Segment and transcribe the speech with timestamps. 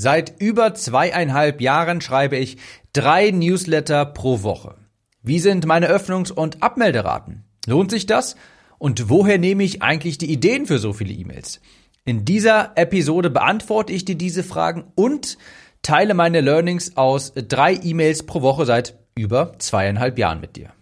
[0.00, 2.58] Seit über zweieinhalb Jahren schreibe ich
[2.92, 4.76] drei Newsletter pro Woche.
[5.24, 7.42] Wie sind meine Öffnungs- und Abmelderaten?
[7.66, 8.36] Lohnt sich das?
[8.78, 11.60] Und woher nehme ich eigentlich die Ideen für so viele E-Mails?
[12.04, 15.36] In dieser Episode beantworte ich dir diese Fragen und
[15.82, 20.72] teile meine Learnings aus drei E-Mails pro Woche seit über zweieinhalb Jahren mit dir.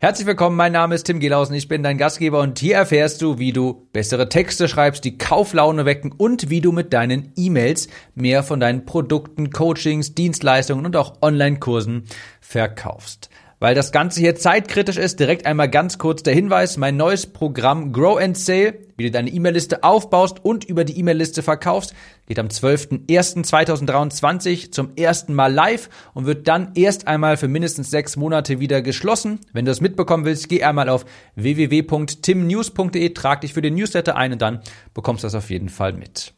[0.00, 3.40] Herzlich willkommen, mein Name ist Tim Gelausen, ich bin dein Gastgeber und hier erfährst du,
[3.40, 8.44] wie du bessere Texte schreibst, die Kauflaune wecken und wie du mit deinen E-Mails mehr
[8.44, 12.04] von deinen Produkten, Coachings, Dienstleistungen und auch Online-Kursen
[12.40, 13.28] verkaufst.
[13.60, 17.92] Weil das Ganze hier zeitkritisch ist, direkt einmal ganz kurz der Hinweis, mein neues Programm
[17.92, 21.92] Grow and Sale, wie du deine E-Mail-Liste aufbaust und über die E-Mail-Liste verkaufst,
[22.26, 28.16] geht am 12.01.2023 zum ersten Mal live und wird dann erst einmal für mindestens sechs
[28.16, 29.40] Monate wieder geschlossen.
[29.52, 34.34] Wenn du das mitbekommen willst, geh einmal auf www.timnews.de, trag dich für den Newsletter ein
[34.34, 34.60] und dann
[34.94, 36.32] bekommst du das auf jeden Fall mit.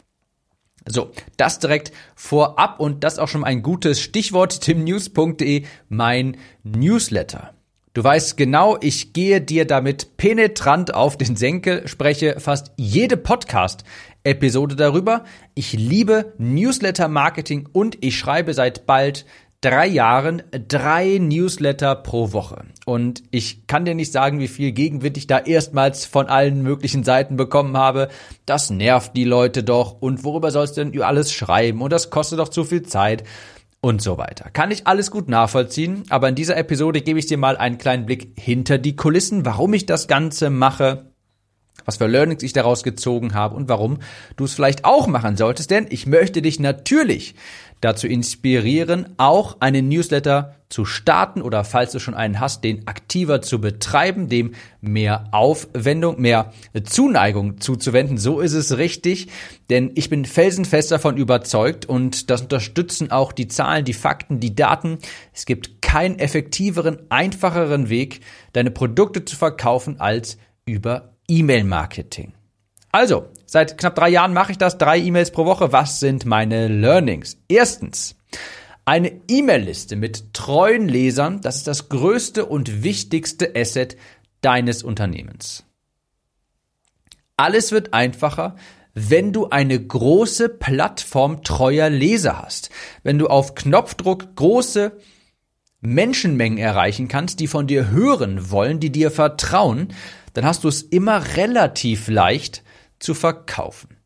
[0.86, 7.54] So, das direkt vorab und das auch schon ein gutes Stichwort, timnews.de, mein Newsletter.
[7.92, 14.76] Du weißt genau, ich gehe dir damit penetrant auf den Senkel, spreche fast jede Podcast-Episode
[14.76, 15.24] darüber.
[15.54, 19.26] Ich liebe Newsletter-Marketing und ich schreibe seit bald
[19.60, 22.64] drei Jahren drei Newsletter pro Woche.
[22.86, 27.04] Und ich kann dir nicht sagen, wie viel Gegenwind ich da erstmals von allen möglichen
[27.04, 28.08] Seiten bekommen habe.
[28.46, 30.00] Das nervt die Leute doch.
[30.00, 31.82] Und worüber sollst du denn alles schreiben?
[31.82, 33.24] Und das kostet doch zu viel Zeit.
[33.82, 34.50] Und so weiter.
[34.50, 38.04] Kann ich alles gut nachvollziehen, aber in dieser Episode gebe ich dir mal einen kleinen
[38.04, 41.09] Blick hinter die Kulissen, warum ich das Ganze mache,
[41.90, 43.98] was für Learnings ich daraus gezogen habe und warum
[44.36, 47.34] du es vielleicht auch machen solltest, denn ich möchte dich natürlich
[47.80, 53.42] dazu inspirieren, auch einen Newsletter zu starten oder falls du schon einen hast, den aktiver
[53.42, 56.52] zu betreiben, dem mehr Aufwendung, mehr
[56.84, 58.18] Zuneigung zuzuwenden.
[58.18, 59.26] So ist es richtig,
[59.68, 64.54] denn ich bin felsenfest davon überzeugt und das unterstützen auch die Zahlen, die Fakten, die
[64.54, 64.98] Daten.
[65.32, 68.20] Es gibt keinen effektiveren, einfacheren Weg,
[68.52, 72.34] deine Produkte zu verkaufen als über E-Mail-Marketing.
[72.92, 75.72] Also, seit knapp drei Jahren mache ich das, drei E-Mails pro Woche.
[75.72, 77.38] Was sind meine Learnings?
[77.48, 78.16] Erstens,
[78.84, 83.96] eine E-Mail-Liste mit treuen Lesern, das ist das größte und wichtigste Asset
[84.40, 85.64] deines Unternehmens.
[87.36, 88.56] Alles wird einfacher,
[88.94, 92.70] wenn du eine große Plattform treuer Leser hast.
[93.04, 94.98] Wenn du auf Knopfdruck große
[95.80, 99.94] Menschenmengen erreichen kannst, die von dir hören wollen, die dir vertrauen,
[100.32, 102.62] dann hast du es immer relativ leicht
[102.98, 103.96] zu verkaufen.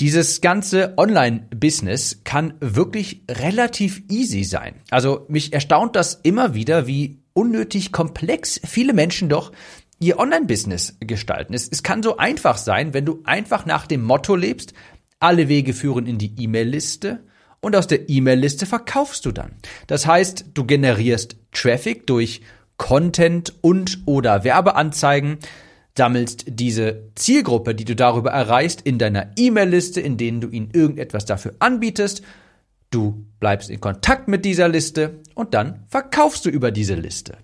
[0.00, 4.80] Dieses ganze Online-Business kann wirklich relativ easy sein.
[4.90, 9.52] Also mich erstaunt das immer wieder, wie unnötig komplex viele Menschen doch
[10.00, 11.54] ihr Online-Business gestalten.
[11.54, 14.74] Es, es kann so einfach sein, wenn du einfach nach dem Motto lebst,
[15.20, 17.24] alle Wege führen in die E-Mail-Liste
[17.60, 19.52] und aus der E-Mail-Liste verkaufst du dann.
[19.86, 22.42] Das heißt, du generierst Traffic durch
[22.82, 25.38] Content und oder Werbeanzeigen,
[25.96, 31.24] sammelst diese Zielgruppe, die du darüber erreichst, in deiner E-Mail-Liste, in denen du ihnen irgendetwas
[31.24, 32.22] dafür anbietest.
[32.90, 37.38] Du bleibst in Kontakt mit dieser Liste und dann verkaufst du über diese Liste.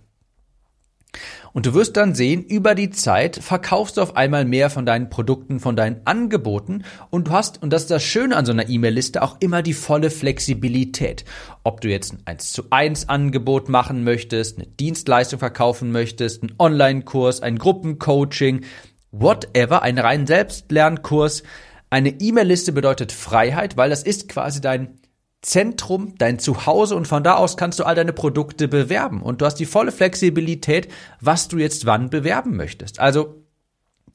[1.53, 5.11] Und du wirst dann sehen, über die Zeit verkaufst du auf einmal mehr von deinen
[5.11, 8.69] Produkten, von deinen Angeboten und du hast, und das ist das Schöne an so einer
[8.69, 11.25] E-Mail-Liste, auch immer die volle Flexibilität.
[11.65, 16.55] Ob du jetzt ein 1 zu 1 Angebot machen möchtest, eine Dienstleistung verkaufen möchtest, einen
[16.59, 18.65] Online-Kurs, ein Gruppencoaching,
[19.11, 21.43] whatever, einen reinen Selbstlernkurs.
[21.91, 24.99] Eine E-Mail-Liste bedeutet Freiheit, weil das ist quasi dein
[25.41, 29.47] Zentrum, dein Zuhause und von da aus kannst du all deine Produkte bewerben und du
[29.47, 30.88] hast die volle Flexibilität,
[31.21, 32.99] was du jetzt wann bewerben möchtest.
[32.99, 33.44] Also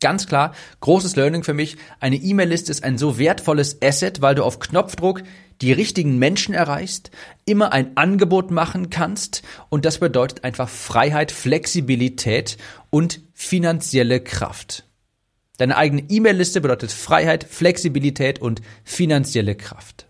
[0.02, 4.44] ganz klar, großes Learning für mich, eine E-Mail-Liste ist ein so wertvolles Asset, weil du
[4.44, 5.24] auf Knopfdruck
[5.62, 7.10] die richtigen Menschen erreichst,
[7.46, 12.58] immer ein Angebot machen kannst und das bedeutet einfach Freiheit, Flexibilität
[12.90, 14.86] und finanzielle Kraft.
[15.58, 20.08] Deine eigene E-Mail-Liste bedeutet Freiheit, Flexibilität und finanzielle Kraft.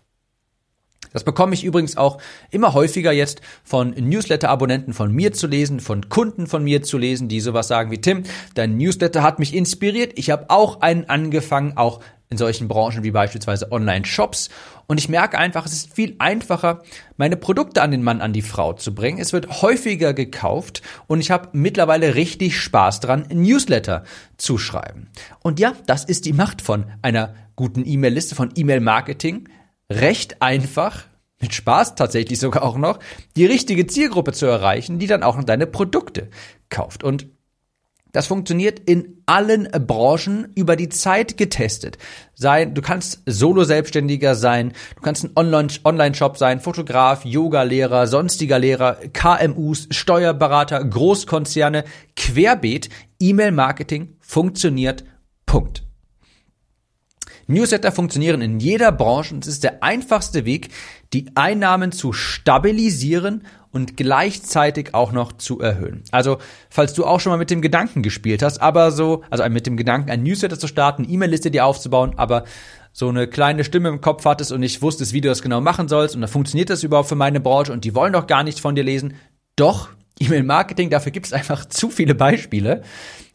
[1.14, 2.18] Das bekomme ich übrigens auch
[2.50, 7.28] immer häufiger jetzt von Newsletter-Abonnenten von mir zu lesen, von Kunden von mir zu lesen,
[7.28, 8.24] die sowas sagen wie Tim,
[8.54, 10.12] dein Newsletter hat mich inspiriert.
[10.16, 12.00] Ich habe auch einen angefangen, auch
[12.30, 14.50] in solchen Branchen wie beispielsweise Online-Shops.
[14.88, 16.82] Und ich merke einfach, es ist viel einfacher,
[17.16, 19.20] meine Produkte an den Mann, an die Frau zu bringen.
[19.20, 24.02] Es wird häufiger gekauft und ich habe mittlerweile richtig Spaß dran, Newsletter
[24.36, 25.10] zu schreiben.
[25.42, 29.48] Und ja, das ist die Macht von einer guten E-Mail-Liste, von E-Mail-Marketing
[29.90, 31.04] recht einfach,
[31.40, 32.98] mit Spaß tatsächlich sogar auch noch,
[33.36, 36.30] die richtige Zielgruppe zu erreichen, die dann auch deine Produkte
[36.70, 37.04] kauft.
[37.04, 37.26] Und
[38.14, 41.98] Das funktioniert in allen Branchen über die Zeit getestet.
[42.32, 49.88] Sei, du kannst Solo-Selbstständiger sein, du kannst ein Online-Shop sein, Fotograf, Yoga-Lehrer, sonstiger Lehrer, KMUs,
[49.90, 51.82] Steuerberater, Großkonzerne,
[52.14, 52.88] querbeet,
[53.18, 55.04] E-Mail-Marketing funktioniert.
[55.44, 55.83] Punkt.
[57.46, 60.68] Newsletter funktionieren in jeder Branche und es ist der einfachste Weg,
[61.12, 66.04] die Einnahmen zu stabilisieren und gleichzeitig auch noch zu erhöhen.
[66.12, 66.38] Also,
[66.70, 69.76] falls du auch schon mal mit dem Gedanken gespielt hast, aber so, also mit dem
[69.76, 72.44] Gedanken, ein Newsletter zu starten, E-Mail-Liste dir aufzubauen, aber
[72.92, 75.88] so eine kleine Stimme im Kopf hattest und nicht wusstest, wie du das genau machen
[75.88, 78.60] sollst und dann funktioniert das überhaupt für meine Branche und die wollen doch gar nichts
[78.60, 79.14] von dir lesen.
[79.56, 79.88] Doch,
[80.20, 82.82] E-Mail-Marketing, dafür gibt es einfach zu viele Beispiele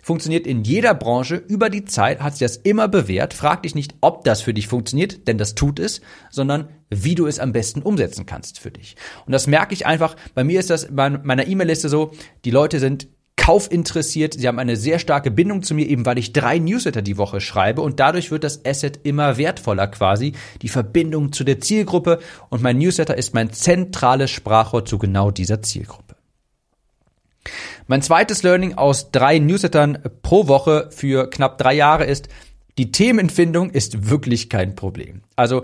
[0.10, 3.36] funktioniert in jeder Branche über die Zeit, hat sich das immer bewährt.
[3.36, 6.02] Frag dich nicht, ob das für dich funktioniert, denn das tut es,
[6.32, 8.96] sondern wie du es am besten umsetzen kannst für dich.
[9.28, 12.10] Und das merke ich einfach, bei mir ist das bei meiner E-Mail-Liste so,
[12.44, 16.34] die Leute sind kaufinteressiert, sie haben eine sehr starke Bindung zu mir, eben weil ich
[16.34, 20.34] drei Newsletter die Woche schreibe und dadurch wird das Asset immer wertvoller quasi,
[20.64, 22.18] die Verbindung zu der Zielgruppe
[22.50, 26.16] und mein Newsletter ist mein zentrales Sprachrohr zu genau dieser Zielgruppe.
[27.90, 32.30] Mein zweites Learning aus drei Newslettern pro Woche für knapp drei Jahre ist,
[32.78, 35.24] die Themenfindung ist wirklich kein Problem.
[35.36, 35.64] Also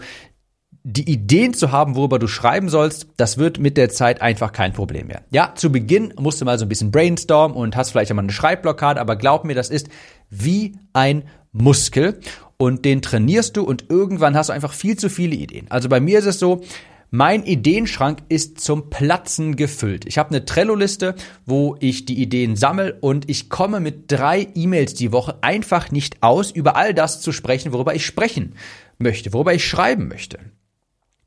[0.81, 4.73] die Ideen zu haben, worüber du schreiben sollst, das wird mit der Zeit einfach kein
[4.73, 5.21] Problem mehr.
[5.29, 8.33] Ja, zu Beginn musst du mal so ein bisschen brainstormen und hast vielleicht einmal eine
[8.33, 9.89] Schreibblockade, aber glaub mir, das ist
[10.31, 12.19] wie ein Muskel
[12.57, 15.67] und den trainierst du und irgendwann hast du einfach viel zu viele Ideen.
[15.69, 16.63] Also bei mir ist es so,
[17.11, 20.05] mein Ideenschrank ist zum Platzen gefüllt.
[20.05, 21.15] Ich habe eine Trello-Liste,
[21.45, 26.21] wo ich die Ideen sammle und ich komme mit drei E-Mails die Woche einfach nicht
[26.21, 28.55] aus, über all das zu sprechen, worüber ich sprechen
[28.97, 30.39] möchte, worüber ich schreiben möchte.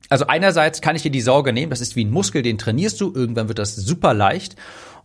[0.08, 3.00] Also einerseits kann ich dir die Sorge nehmen, das ist wie ein Muskel, den trainierst
[3.00, 4.56] du, irgendwann wird das super leicht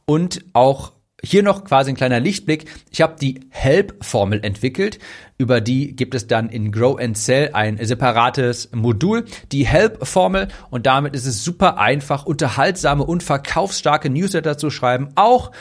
[0.05, 0.93] und auch
[1.23, 2.65] hier noch quasi ein kleiner Lichtblick.
[2.91, 4.99] Ich habe die Help-Formel entwickelt.
[5.37, 9.25] Über die gibt es dann in Grow and Sell ein separates Modul.
[9.51, 15.51] Die Help-Formel und damit ist es super einfach, unterhaltsame und verkaufsstarke Newsletter zu schreiben, auch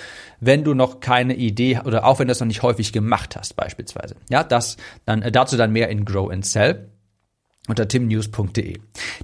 [0.40, 3.54] wenn du noch keine Idee oder auch wenn du das noch nicht häufig gemacht hast,
[3.54, 4.16] beispielsweise.
[4.28, 6.88] Ja, das dann äh, dazu dann mehr in Grow and Sell
[7.68, 8.78] unter timnews.de.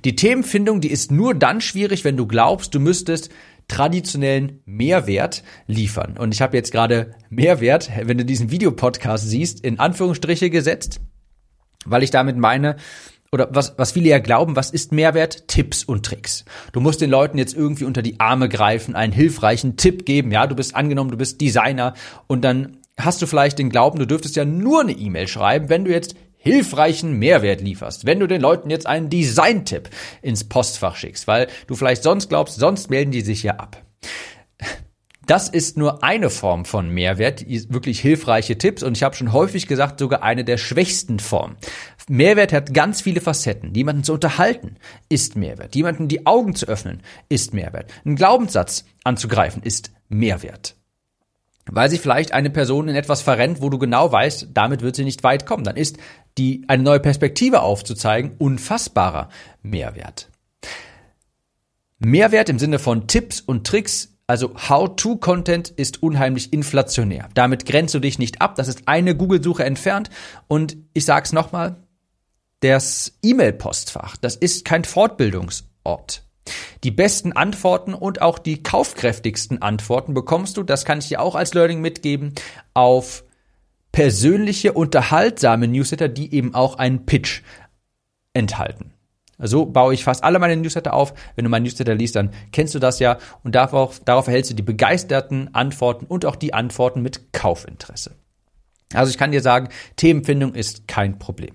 [0.05, 3.31] Die Themenfindung, die ist nur dann schwierig, wenn du glaubst, du müsstest
[3.69, 6.17] traditionellen Mehrwert liefern.
[6.19, 11.01] Und ich habe jetzt gerade Mehrwert, wenn du diesen Videopodcast siehst, in Anführungsstriche gesetzt,
[11.85, 12.77] weil ich damit meine,
[13.31, 15.49] oder was, was viele ja glauben, was ist Mehrwert?
[15.49, 16.45] Tipps und Tricks.
[16.73, 20.33] Du musst den Leuten jetzt irgendwie unter die Arme greifen, einen hilfreichen Tipp geben.
[20.33, 21.95] Ja, du bist angenommen, du bist Designer
[22.27, 25.85] und dann hast du vielleicht den Glauben, du dürftest ja nur eine E-Mail schreiben, wenn
[25.85, 29.91] du jetzt hilfreichen Mehrwert lieferst, wenn du den Leuten jetzt einen Design-Tipp
[30.23, 33.83] ins Postfach schickst, weil du vielleicht sonst glaubst, sonst melden die sich ja ab.
[35.27, 39.67] Das ist nur eine Form von Mehrwert, wirklich hilfreiche Tipps und ich habe schon häufig
[39.67, 41.57] gesagt, sogar eine der schwächsten Formen.
[42.09, 43.75] Mehrwert hat ganz viele Facetten.
[43.75, 44.77] Jemanden zu unterhalten
[45.11, 45.77] ist Mehrwert.
[45.77, 47.93] Jemanden die Augen zu öffnen ist Mehrwert.
[48.07, 50.79] Ein Glaubenssatz anzugreifen ist Mehrwert
[51.71, 55.05] weil sich vielleicht eine Person in etwas verrennt, wo du genau weißt, damit wird sie
[55.05, 55.65] nicht weit kommen.
[55.65, 55.99] Dann ist
[56.37, 59.29] die, eine neue Perspektive aufzuzeigen unfassbarer
[59.63, 60.31] Mehrwert.
[61.99, 67.29] Mehrwert im Sinne von Tipps und Tricks, also How-to-Content ist unheimlich inflationär.
[67.35, 68.55] Damit grenzt du dich nicht ab.
[68.57, 70.11] Das ist eine Google-Suche entfernt.
[70.47, 71.77] Und ich sag's nochmal,
[72.61, 76.28] das E-Mail-Postfach, das ist kein Fortbildungsort.
[76.85, 81.35] Die besten Antworten und auch die kaufkräftigsten Antworten bekommst du, das kann ich dir auch
[81.35, 82.35] als Learning mitgeben,
[82.75, 83.25] auf
[83.93, 87.43] persönliche, unterhaltsame Newsletter, die eben auch einen Pitch
[88.33, 88.93] enthalten.
[89.39, 91.15] So baue ich fast alle meine Newsletter auf.
[91.37, 94.55] Wenn du meinen Newsletter liest, dann kennst du das ja und darauf, darauf erhältst du
[94.55, 98.17] die begeisterten Antworten und auch die Antworten mit Kaufinteresse.
[98.95, 101.55] Also ich kann dir sagen, Themenfindung ist kein Problem.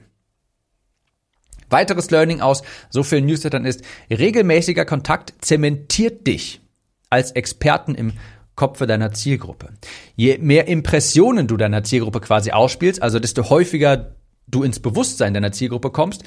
[1.74, 6.62] Weiteres Learning aus so vielen Newslettern ist, regelmäßiger Kontakt zementiert dich
[7.10, 8.13] als Experten im
[8.56, 9.70] Kopfe deiner Zielgruppe.
[10.15, 14.15] Je mehr Impressionen du deiner Zielgruppe quasi ausspielst, also desto häufiger
[14.48, 16.24] du ins Bewusstsein deiner Zielgruppe kommst,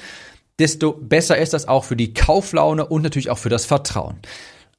[0.59, 4.17] desto besser ist das auch für die Kauflaune und natürlich auch für das Vertrauen.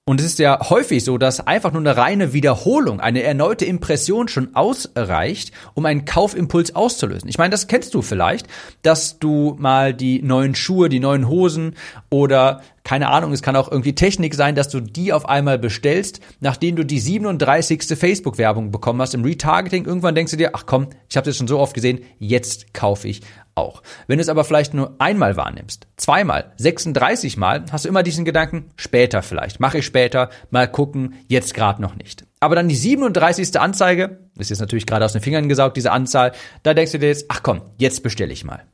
[0.08, 4.26] Und es ist ja häufig so, dass einfach nur eine reine Wiederholung, eine erneute Impression
[4.26, 7.28] schon ausreicht, um einen Kaufimpuls auszulösen.
[7.28, 8.46] Ich meine, das kennst du vielleicht,
[8.80, 11.74] dass du mal die neuen Schuhe, die neuen Hosen
[12.08, 16.20] oder keine Ahnung, es kann auch irgendwie Technik sein, dass du die auf einmal bestellst,
[16.40, 17.82] nachdem du die 37.
[17.98, 19.84] Facebook-Werbung bekommen hast im Retargeting.
[19.84, 23.08] Irgendwann denkst du dir, ach komm, ich habe das schon so oft gesehen, jetzt kaufe
[23.08, 23.20] ich
[23.58, 23.82] auch.
[24.06, 28.24] Wenn du es aber vielleicht nur einmal wahrnimmst, zweimal, 36 Mal, hast du immer diesen
[28.24, 32.24] Gedanken, später vielleicht, mache ich später, mal gucken, jetzt gerade noch nicht.
[32.40, 33.58] Aber dann die 37.
[33.60, 37.08] Anzeige, ist jetzt natürlich gerade aus den Fingern gesaugt, diese Anzahl, da denkst du dir
[37.08, 38.64] jetzt, ach komm, jetzt bestelle ich mal.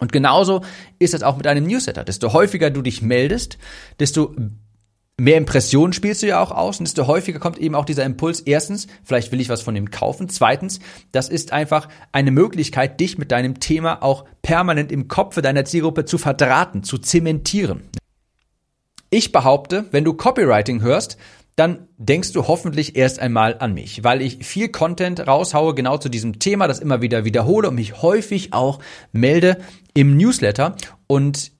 [0.00, 0.62] Und genauso
[0.98, 2.04] ist es auch mit einem Newsletter.
[2.04, 3.58] Desto häufiger du dich meldest,
[4.00, 4.34] desto
[5.20, 8.40] mehr Impressionen spielst du ja auch aus und desto häufiger kommt eben auch dieser Impuls.
[8.40, 10.30] Erstens, vielleicht will ich was von dem kaufen.
[10.30, 10.80] Zweitens,
[11.12, 16.06] das ist einfach eine Möglichkeit, dich mit deinem Thema auch permanent im Kopf deiner Zielgruppe
[16.06, 17.82] zu verdrahten, zu zementieren.
[19.10, 21.18] Ich behaupte, wenn du Copywriting hörst,
[21.54, 26.08] dann denkst du hoffentlich erst einmal an mich, weil ich viel Content raushaue, genau zu
[26.08, 28.78] diesem Thema, das immer wieder wiederhole und mich häufig auch
[29.12, 29.58] melde
[29.92, 30.76] im Newsletter.
[31.06, 31.52] Und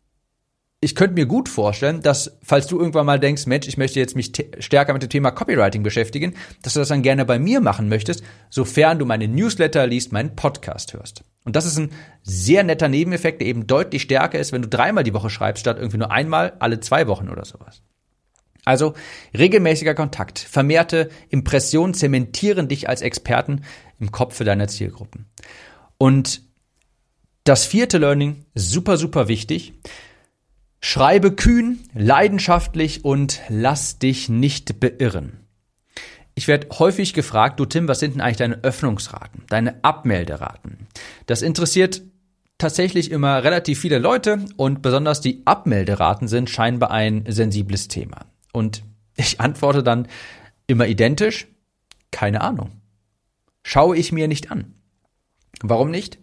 [0.83, 4.17] ich könnte mir gut vorstellen, dass, falls du irgendwann mal denkst, Mensch, ich möchte jetzt
[4.17, 7.91] mich stärker mit dem Thema Copywriting beschäftigen, dass du das dann gerne bei mir machen
[7.91, 11.23] möchtest, sofern du meine Newsletter liest, meinen Podcast hörst.
[11.45, 11.91] Und das ist ein
[12.23, 15.77] sehr netter Nebeneffekt, der eben deutlich stärker ist, wenn du dreimal die Woche schreibst, statt
[15.77, 17.83] irgendwie nur einmal alle zwei Wochen oder sowas.
[18.65, 18.95] Also
[19.37, 23.65] regelmäßiger Kontakt, vermehrte Impressionen zementieren dich als Experten
[23.99, 25.27] im Kopf für deine Zielgruppen.
[25.99, 26.43] Und
[27.45, 29.75] das vierte Learning, super, super wichtig.
[30.81, 35.41] Schreibe kühn, leidenschaftlich und lass dich nicht beirren.
[36.35, 40.87] Ich werde häufig gefragt, du Tim, was sind denn eigentlich deine Öffnungsraten, deine Abmelderaten?
[41.27, 42.03] Das interessiert
[42.57, 48.27] tatsächlich immer relativ viele Leute und besonders die Abmelderaten sind scheinbar ein sensibles Thema.
[48.53, 48.83] Und
[49.17, 50.09] ich antworte dann
[50.67, 51.47] immer identisch,
[52.11, 52.71] keine Ahnung.
[53.63, 54.75] Schaue ich mir nicht an.
[55.63, 56.19] Warum nicht?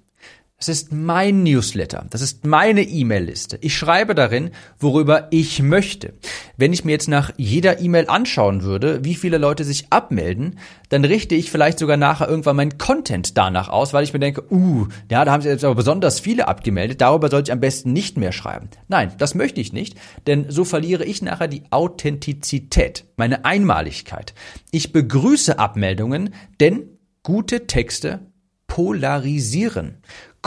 [0.60, 2.08] Das ist mein Newsletter.
[2.10, 3.60] Das ist meine E-Mail-Liste.
[3.62, 4.50] Ich schreibe darin,
[4.80, 6.16] worüber ich möchte.
[6.58, 10.58] Wenn ich mir jetzt nach jeder E-Mail anschauen würde, wie viele Leute sich abmelden,
[10.90, 14.52] dann richte ich vielleicht sogar nachher irgendwann meinen Content danach aus, weil ich mir denke,
[14.52, 17.94] uh, ja, da haben sich jetzt aber besonders viele abgemeldet, darüber sollte ich am besten
[17.94, 18.72] nicht mehr schreiben.
[18.88, 19.96] Nein, das möchte ich nicht,
[20.26, 24.34] denn so verliere ich nachher die Authentizität, meine Einmaligkeit.
[24.72, 28.22] Ich begrüße Abmeldungen, denn gute Texte
[28.66, 29.98] polarisieren.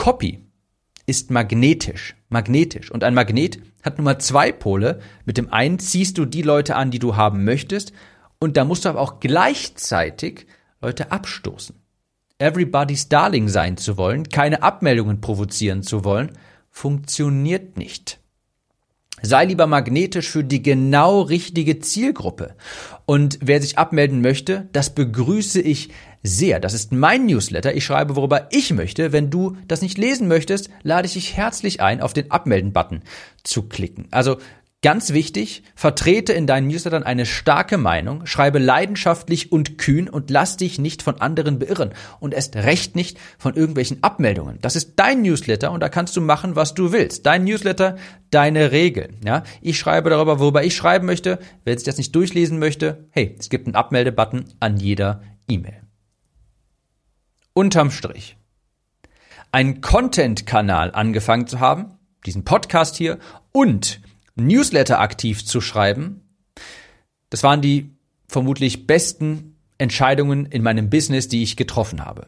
[0.01, 0.39] Copy
[1.05, 2.89] ist magnetisch, magnetisch.
[2.89, 4.99] Und ein Magnet hat nun mal zwei Pole.
[5.25, 7.93] Mit dem einen ziehst du die Leute an, die du haben möchtest.
[8.39, 10.47] Und da musst du aber auch gleichzeitig
[10.81, 11.75] Leute abstoßen.
[12.39, 16.31] Everybody's Darling sein zu wollen, keine Abmeldungen provozieren zu wollen,
[16.71, 18.19] funktioniert nicht.
[19.21, 22.55] Sei lieber magnetisch für die genau richtige Zielgruppe.
[23.05, 25.91] Und wer sich abmelden möchte, das begrüße ich
[26.23, 26.59] sehr.
[26.59, 27.75] Das ist mein Newsletter.
[27.75, 29.11] Ich schreibe, worüber ich möchte.
[29.11, 33.01] Wenn du das nicht lesen möchtest, lade ich dich herzlich ein, auf den Abmelden-Button
[33.43, 34.07] zu klicken.
[34.11, 34.37] Also
[34.83, 40.57] Ganz wichtig, vertrete in deinen Newslettern eine starke Meinung, schreibe leidenschaftlich und kühn und lass
[40.57, 44.57] dich nicht von anderen beirren und erst recht nicht von irgendwelchen Abmeldungen.
[44.59, 47.27] Das ist dein Newsletter und da kannst du machen, was du willst.
[47.27, 47.95] Dein Newsletter,
[48.31, 49.17] deine Regeln.
[49.23, 51.37] Ja, ich schreibe darüber, worüber ich schreiben möchte.
[51.63, 55.81] Wer sich das nicht durchlesen möchte, hey, es gibt einen Abmeldebutton an jeder E-Mail.
[57.53, 58.37] Unterm Strich.
[59.51, 63.19] Einen Content-Kanal angefangen zu haben, diesen Podcast hier
[63.51, 64.01] und
[64.35, 66.21] Newsletter aktiv zu schreiben,
[67.29, 67.89] das waren die
[68.27, 72.27] vermutlich besten Entscheidungen in meinem Business, die ich getroffen habe.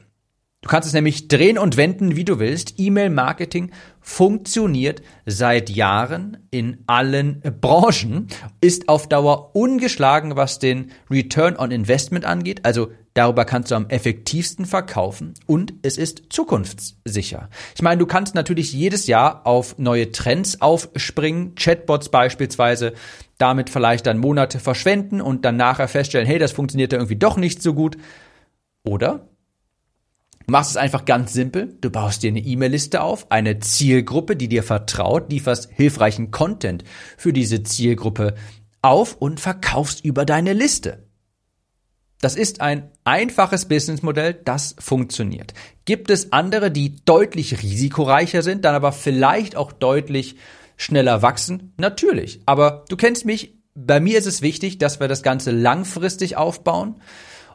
[0.64, 2.76] Du kannst es nämlich drehen und wenden, wie du willst.
[2.78, 8.28] E-Mail-Marketing funktioniert seit Jahren in allen Branchen,
[8.62, 12.62] ist auf Dauer ungeschlagen, was den Return on Investment angeht.
[12.64, 17.50] Also darüber kannst du am effektivsten verkaufen und es ist zukunftssicher.
[17.76, 22.94] Ich meine, du kannst natürlich jedes Jahr auf neue Trends aufspringen, Chatbots beispielsweise,
[23.38, 27.36] damit vielleicht dann Monate verschwenden und dann nachher feststellen, hey, das funktioniert ja irgendwie doch
[27.36, 27.98] nicht so gut.
[28.86, 29.28] Oder
[30.46, 31.78] Du machst es einfach ganz simpel.
[31.80, 36.84] Du baust dir eine E-Mail-Liste auf, eine Zielgruppe, die dir vertraut, lieferst hilfreichen Content
[37.18, 38.36] für diese Zielgruppe
[38.82, 41.08] auf und verkaufst über deine Liste.
[42.20, 45.54] Das ist ein einfaches Businessmodell, das funktioniert.
[45.84, 50.38] Gibt es andere, die deutlich risikoreicher sind, dann aber vielleicht auch deutlich
[50.78, 51.74] schneller wachsen?
[51.78, 52.42] Natürlich.
[52.46, 53.58] Aber du kennst mich.
[53.76, 57.02] Bei mir ist es wichtig, dass wir das Ganze langfristig aufbauen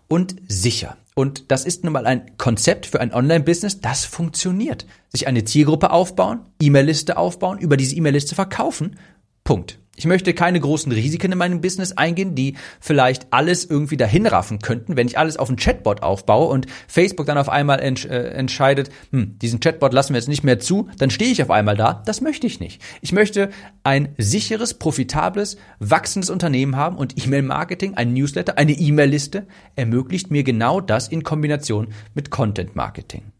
[0.08, 0.96] und sicher.
[1.18, 4.86] Und das ist nun mal ein Konzept für ein Online-Business, das funktioniert.
[5.08, 9.00] Sich eine Zielgruppe aufbauen, E-Mail-Liste aufbauen, über diese E-Mail-Liste verkaufen.
[9.42, 9.80] Punkt.
[9.98, 14.96] Ich möchte keine großen Risiken in meinem Business eingehen, die vielleicht alles irgendwie dahinraffen könnten,
[14.96, 18.90] wenn ich alles auf einen Chatbot aufbaue und Facebook dann auf einmal entsch äh, entscheidet,
[19.10, 22.04] hm, diesen Chatbot lassen wir jetzt nicht mehr zu, dann stehe ich auf einmal da.
[22.06, 22.80] Das möchte ich nicht.
[23.00, 23.50] Ich möchte
[23.82, 30.80] ein sicheres, profitables, wachsendes Unternehmen haben und E-Mail-Marketing, ein Newsletter, eine E-Mail-Liste ermöglicht mir genau
[30.80, 33.32] das in Kombination mit Content-Marketing.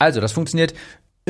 [0.00, 0.72] Also, das funktioniert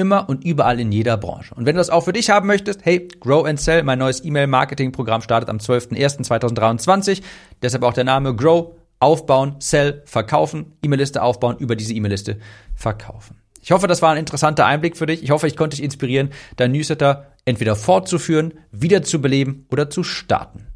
[0.01, 1.55] Immer und überall in jeder Branche.
[1.55, 4.25] Und wenn du das auch für dich haben möchtest, hey, Grow and Sell, mein neues
[4.25, 7.21] E-Mail-Marketing-Programm startet am 12.01.2023.
[7.61, 12.39] Deshalb auch der Name Grow, aufbauen, sell, verkaufen, E-Mail-Liste aufbauen, über diese E-Mail-Liste
[12.75, 13.37] verkaufen.
[13.61, 15.23] Ich hoffe, das war ein interessanter Einblick für dich.
[15.23, 20.03] Ich hoffe, ich konnte dich inspirieren, dein Newsletter entweder fortzuführen, wieder zu beleben oder zu
[20.03, 20.67] starten.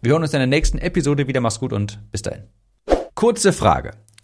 [0.00, 1.42] Wir hören uns in der nächsten Episode wieder.
[1.42, 2.44] Mach's gut und bis dahin.
[3.14, 4.03] Kurze Frage.